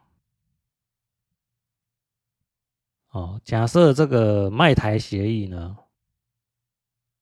[3.11, 5.79] 哦，假设这个卖台协议呢，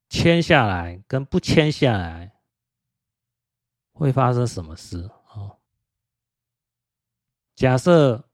[0.09, 2.34] 签下来跟不签下来
[3.92, 5.11] 会发生什么事？
[5.34, 5.59] 哦，
[7.54, 8.26] 假设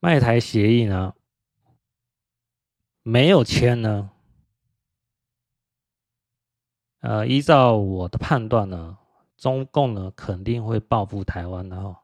[0.00, 1.14] 卖台协议呢
[3.08, 4.10] 没有签呢？
[7.00, 8.98] 呃，依照我的判断呢，
[9.38, 11.96] 中共呢肯定会报复台湾的哦，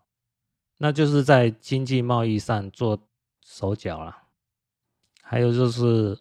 [0.78, 2.98] 那就是在经济贸易上做
[3.42, 4.16] 手脚了，
[5.20, 6.18] 还有就是。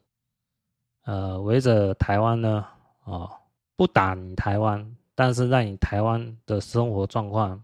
[1.06, 2.66] 呃，围着台湾呢，
[3.04, 3.30] 哦，
[3.76, 7.62] 不打你台湾，但是让你台湾的生活状况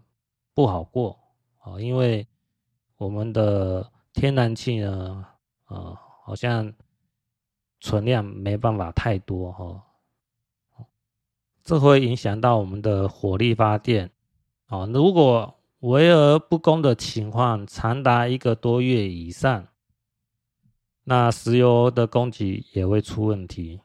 [0.52, 1.18] 不好过，
[1.62, 2.26] 哦，因为
[2.98, 5.26] 我们的天然气呢，
[5.68, 6.70] 呃，好像
[7.80, 10.86] 存量没办法太多，哈，
[11.64, 14.10] 这会影响到我们的火力发电，
[14.68, 19.66] 哦，如果围而不攻的情况长达一个多月以上。
[21.04, 23.80] 那石油的供给也会出问题，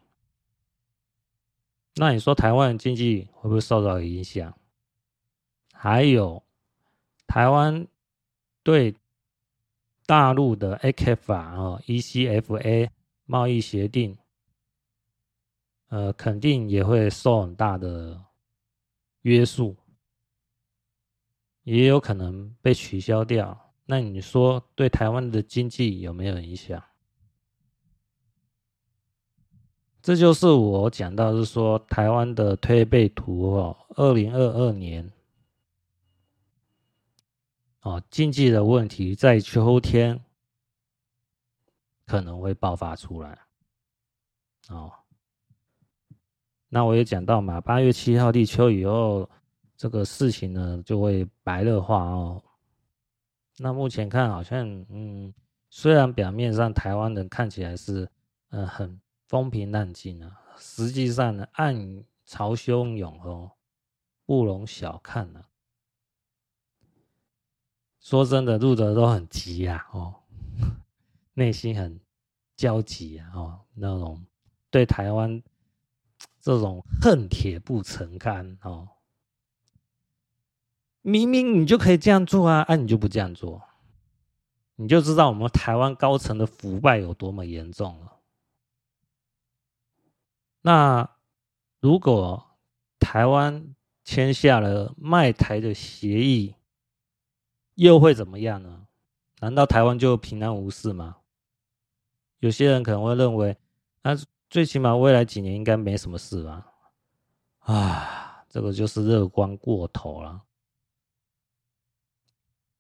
[1.96, 4.54] 那你说台湾经济会不会受到影响？
[5.74, 6.44] 还有，
[7.26, 7.88] 台湾
[8.62, 8.94] 对
[10.06, 12.90] 大陆的 ECFA 啊、ECFA
[13.26, 14.18] 贸易协定，
[15.90, 18.24] 呃，肯定也会受很大的
[19.22, 19.76] 约束，
[21.64, 23.74] 也有可能被取消掉。
[23.86, 26.84] 那你说对台湾的经济有没有影响？
[30.02, 35.12] 这就是我讲到，是说台湾的推背图哦，二零二二年
[37.82, 40.24] 哦，经济的问题在秋天
[42.06, 43.38] 可能会爆发出来
[44.70, 44.92] 哦。
[46.70, 49.30] 那我也讲到嘛，八月七号立秋以后，
[49.78, 52.44] 这个事情呢就会白热化哦。
[53.58, 55.34] 那目前看好像，嗯，
[55.70, 58.10] 虽然表面上台湾人看起来是，
[58.50, 59.00] 嗯，很。
[59.28, 63.52] 风平浪静啊，实际上呢，暗潮汹涌哦，
[64.24, 65.50] 不容小看呢、啊。
[68.00, 70.14] 说真的，路的都很急啊，哦，
[71.36, 72.00] 内心很
[72.56, 74.26] 焦急啊，哦，那种
[74.70, 75.44] 对台湾
[76.42, 78.90] 这种恨铁不成钢哦。
[81.02, 83.62] 明明你就可以这样做啊，啊，你就不这样做，
[84.76, 88.14] 你就知道我们台湾高层的腐败有多么严重了。
[90.62, 91.08] 那
[91.80, 92.58] 如果
[93.00, 96.56] 台湾签下了卖台的协议，
[97.76, 98.88] 又会怎么样呢？
[99.42, 101.18] 难道台湾就平安无事吗？
[102.40, 103.58] 有些人可能会认为，
[104.04, 104.16] 那
[104.50, 106.72] 最起码未来几年应该没什么事吧？
[107.60, 110.44] 啊，这个就是乐观过头了。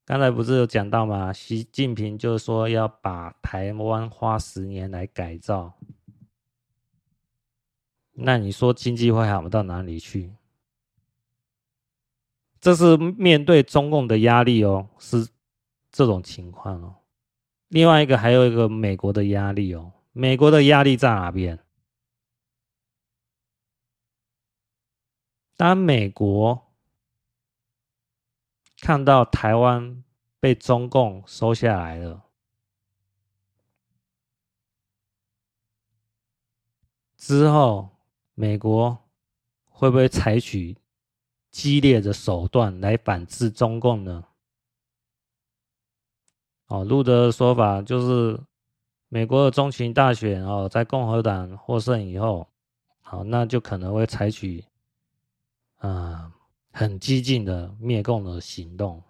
[0.06, 1.34] 刚才不是有讲到吗？
[1.34, 5.74] 习近平就是说要把台湾花十年来改造。
[8.12, 10.36] 那你说经济会好到哪里去？
[12.62, 15.28] 这是面对中共的压力哦，是
[15.92, 16.96] 这种情况哦。
[17.68, 21.60] 另外一个还有一个美国的压力哦，美国的压力在哪边？
[25.58, 26.74] 当美国
[28.82, 30.04] 看到台湾
[30.40, 32.26] 被中共收下来了
[37.18, 37.98] 之后，
[38.34, 39.10] 美国
[39.64, 40.78] 会不会采取
[41.50, 44.26] 激烈的手段来反制中共呢？
[46.68, 48.40] 哦，路德的说法就是，
[49.08, 52.48] 美国的中期大选哦，在共和党获胜以后，
[53.02, 54.66] 好，那就可能会采取，
[55.78, 56.32] 啊，
[56.72, 59.04] 很激进的灭共的行动。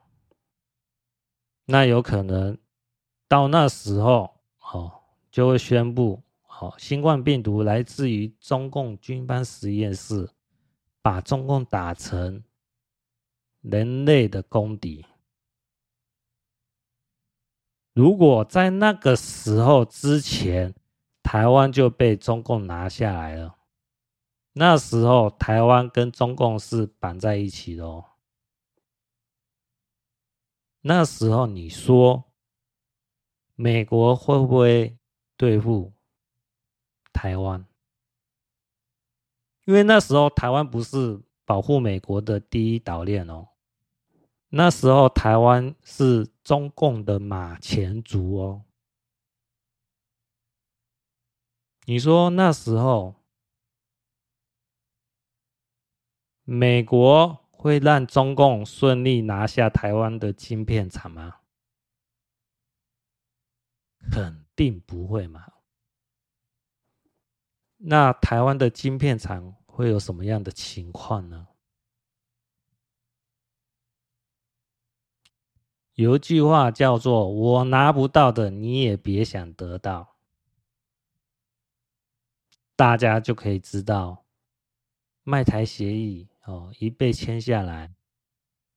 [1.66, 2.58] 那有可能
[3.28, 4.30] 到那时候
[4.74, 4.92] 哦，
[5.32, 6.22] 就会宣布
[6.60, 10.30] 哦，新冠病毒来自于中共军方实验室，
[11.02, 12.44] 把中共打成
[13.62, 15.06] 人类的公敌。
[17.96, 20.76] 如果在那个时候之前，
[21.24, 23.56] 台湾就被中共拿下来了，
[24.52, 28.04] 那时候台湾跟中共是绑在一起的哦。
[30.82, 32.26] 那时候你说
[33.56, 34.98] 美国会不会
[35.38, 35.94] 对付
[37.14, 37.66] 台湾？
[39.64, 43.48] 因为那时候台湾不是保护美国的第一岛链哦，
[44.50, 48.66] 那时候台湾是中共的马前卒哦。
[51.86, 53.16] 你说那时候
[56.44, 61.42] 美国会让中共顺利拿下台湾的晶片厂吗？
[64.12, 65.52] 肯定不会嘛。
[67.78, 71.48] 那台湾的晶片厂会有什么样的情况呢？
[75.96, 80.18] 有一句话叫做“我拿不到的，你也别想得到”，
[82.76, 84.26] 大家就可以知道，
[85.24, 86.30] 卖台协议。
[86.44, 87.96] 哦，一被签下来，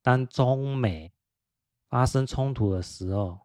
[0.00, 1.12] 当中美
[1.86, 3.40] 发生冲突的时候，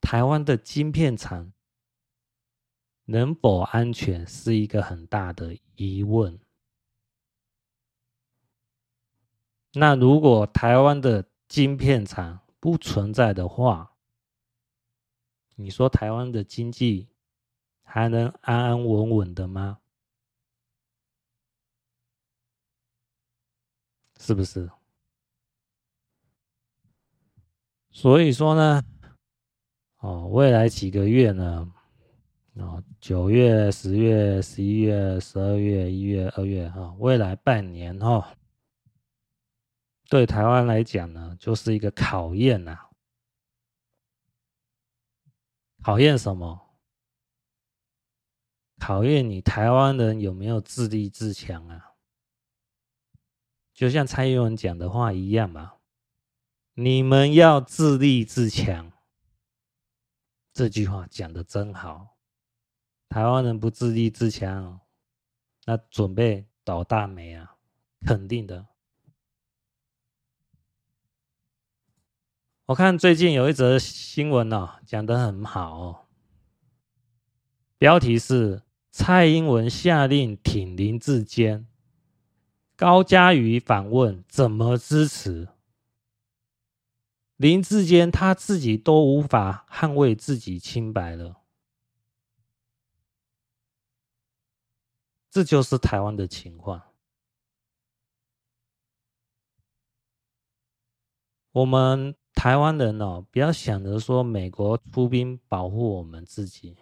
[0.00, 1.52] 台湾的晶片厂
[3.06, 6.38] 能否安全是一个很大的疑问。
[9.72, 13.92] 那如果台湾的晶片厂不存在的话，
[15.56, 17.08] 你说台湾的经济
[17.82, 19.78] 还能安安稳稳的吗？
[24.20, 24.70] 是不是？
[27.90, 28.82] 所以说呢，
[29.98, 31.72] 哦，未来几个月呢，
[32.54, 38.36] 哦，九月、十月、十一月、十二月、一月、二月，哈，未来半年哈，
[40.08, 42.88] 对台湾来讲呢，就是一个考验呐。
[45.82, 46.64] 考验什么？
[48.78, 51.92] 考验你台湾人有没有自立自强啊？
[53.74, 55.74] 就像蔡英文讲的话一样嘛，
[56.72, 58.90] 你们要自立自强。
[60.54, 62.16] 这句话讲得真好。
[63.08, 64.80] 台湾人不自立自强，
[65.64, 67.56] 那准备倒大霉啊，
[68.06, 68.66] 肯定的。
[72.68, 76.06] 我看最近有一则新闻哦，讲得很好哦，
[77.78, 81.66] 标题是蔡英文下令挺林志坚。
[82.76, 85.48] 高嘉瑜反问：“怎么支持？”
[87.36, 91.40] 林志坚他自己都无法捍卫自己清白了，
[95.30, 96.82] 这就是台湾的情况。
[101.52, 106.76] 我们台湾人哦，不要想着说美国出兵保护我们自己，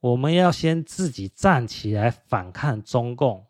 [0.00, 3.46] 我们要先自己站起来反抗中共。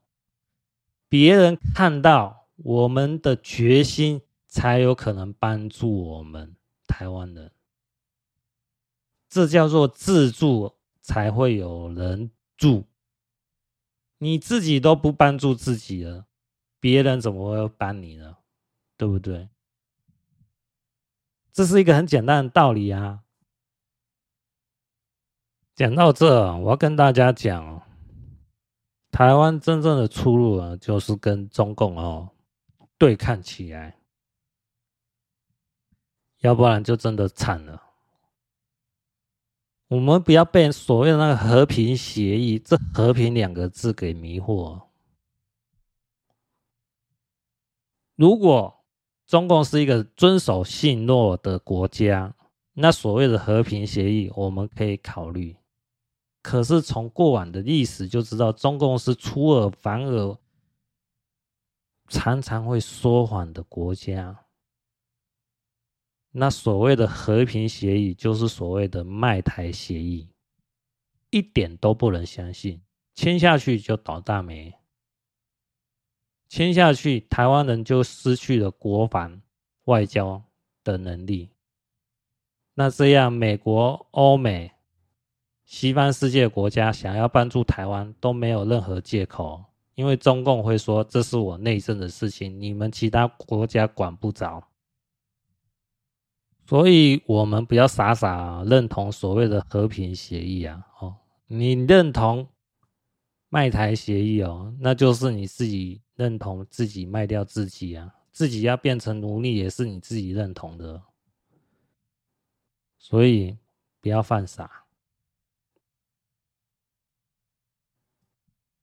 [1.08, 6.54] 别人看到我们的决心，才有可能帮助我们
[6.86, 7.50] 台湾人。
[9.30, 12.84] 这叫做自助，才会有人助。
[14.18, 16.26] 你自己都不帮助自己了，
[16.78, 18.36] 别人怎么会帮你呢？
[18.98, 19.48] 对不对？
[21.58, 23.24] 这是一个很简单的道理啊。
[25.74, 27.82] 讲到这，我要跟大家讲。
[29.10, 32.30] 台湾真正的出路啊，就是跟中共哦
[32.96, 33.98] 对抗起来，
[36.38, 37.82] 要不然就真的惨了。
[39.88, 44.80] 我们不要被所谓的那个和平协议这“和平”两个字给迷惑。
[48.14, 48.77] 如果
[49.28, 52.34] 中共是一个遵守信诺的国家，
[52.72, 55.54] 那所谓的和平协议，我们可以考虑。
[56.40, 60.38] 可是从过往的历史就知道，中共是出尔反尔，
[62.08, 64.46] 常常会说谎的国家。
[66.30, 70.30] 那所谓的和平协议，就是所谓的卖台协议，
[71.28, 72.80] 一点都不能相信，
[73.14, 74.77] 签下去就倒大霉，
[76.48, 79.40] 签下去台湾人就失去了国防、
[79.84, 80.42] 外交
[80.82, 81.50] 的能力。
[82.74, 84.72] 那这样，美国、欧美。
[85.64, 89.62] 西方世界国家想要帮助台湾都没有任何借口，
[89.94, 94.66] 因为中共会说，这是我内政的事情，你们其他国家管不着。
[96.64, 100.86] 所以我们不要傻傻认同所谓的和平协议啊！
[101.00, 102.48] 哦，你认同
[103.48, 111.02] 卖台协议哦，那就是你自己认同自己卖掉自己啊，自己要变成奴隶也是你自己认同的，
[112.98, 113.56] 所以
[114.00, 114.84] 不要犯傻。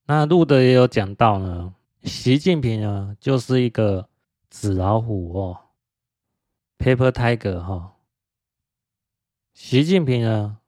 [0.06, 4.08] 那路德也有讲到呢，习近平呢就是一个
[4.50, 5.60] 纸老虎哦
[6.78, 7.92] ，Paper Tiger 哈、哦。
[9.52, 10.58] 习近平呢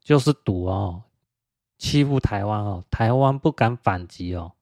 [0.00, 1.04] 就是赌哦，
[1.80, 4.52] 欺负台湾哦，台湾不敢反击哦，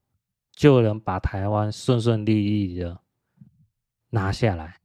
[0.52, 3.00] 就能把台湾顺顺利利的
[4.10, 4.80] 拿下来。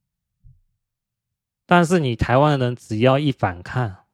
[1.67, 4.05] 但是你台湾人只要一反抗，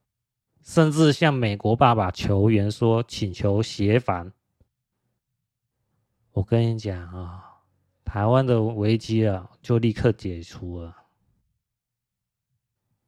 [0.62, 4.34] 甚至向美国爸爸求援说请求协防。
[6.34, 7.62] 我跟你讲啊，
[8.04, 10.94] 台湾的危机啊，就立刻解除了。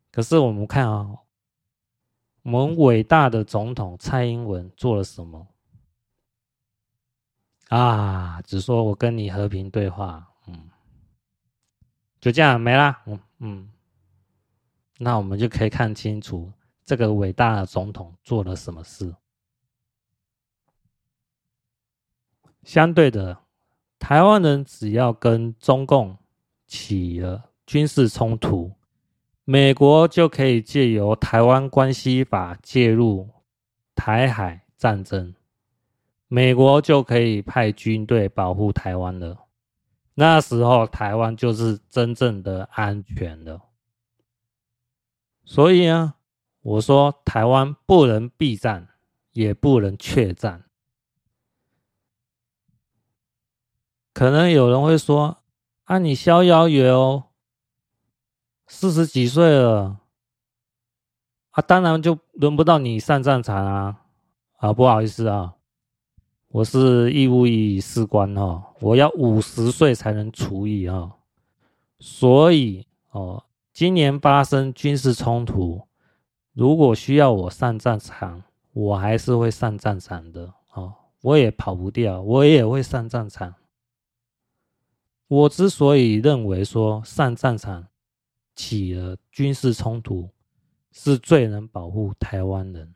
[0.10, 1.18] 可是我们看啊，
[2.44, 5.48] 我们伟大的总统蔡英文做了什么？
[7.70, 10.70] 啊，只说我跟你和平对话，嗯，
[12.20, 13.72] 就这样没啦，嗯嗯，
[14.98, 16.52] 那我们就可以看清楚
[16.84, 19.16] 这个伟大的总统做了什么事。
[22.64, 23.38] 相对的，
[23.98, 26.18] 台湾人只要跟中共
[26.68, 28.72] 起了军事冲突，
[29.44, 33.30] 美国就可以借由《台湾关系法》介入
[33.96, 35.34] 台海战争，
[36.28, 39.48] 美国就可以派军队保护台湾了。
[40.14, 43.62] 那时候，台湾就是真正的安全了。
[45.44, 46.14] 所以呢，
[46.62, 48.90] 我说台湾不能避战，
[49.32, 50.66] 也不能怯战。
[54.14, 55.44] 可能有人会说
[55.86, 57.24] ：“啊，你逍遥游
[58.74, 60.00] 四十几岁了，
[61.52, 64.02] 啊，当然就轮不到你上战场啊！
[64.58, 65.54] 啊，不好意思啊，
[66.48, 71.18] 我是义务役士官哦，我要五十岁才能除役啊，
[72.00, 73.44] 所以哦，
[73.74, 75.88] 今年发生军事冲突，
[76.54, 78.42] 如果需要我上战场，
[78.72, 83.54] 我还是会上战场的哦，我也跑不掉，我也会上战场。”
[85.28, 87.88] 我之所以认为说上战场
[88.56, 90.30] 起了军事冲突
[90.92, 92.94] 是最能保护台湾人，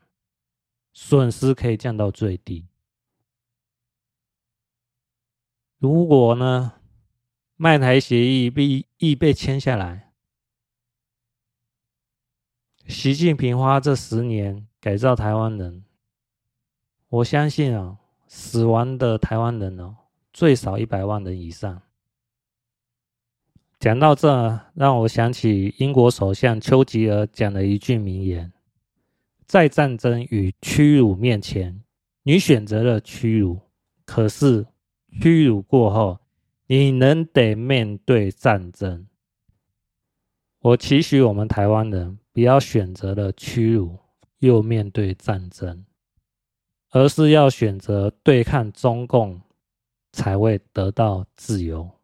[0.92, 2.66] 损失可以降到最低。
[5.78, 6.80] 如果呢，
[7.56, 10.12] 卖台协议被已被签下来，
[12.86, 15.84] 习近平花这十年改造台湾人，
[17.08, 19.96] 我相信啊，死亡的台湾人哦，
[20.32, 21.82] 最少一百万人以上。
[23.78, 28.52] 讲到这，让我想起英国首相丘吉尔讲的一句名言
[29.46, 31.82] ：“在战争与屈辱面前，
[32.22, 33.58] 你选择了屈辱；
[34.06, 34.66] 可是
[35.20, 36.18] 屈辱过后，
[36.66, 39.06] 你仍得面对战争。”
[40.60, 43.98] 我期许我们台湾人不要选择了屈辱
[44.38, 45.84] 又面对战争，
[46.90, 49.42] 而是要选择对抗中共，
[50.12, 51.95] 才会得到自由。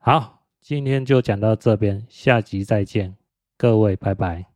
[0.00, 0.40] 好。
[0.60, 3.16] 今天就讲到这边，下集再见，
[3.56, 4.49] 各位，拜拜。